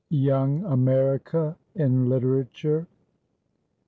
[0.09, 2.87] YOUNG AMERICA IN LITERATURE.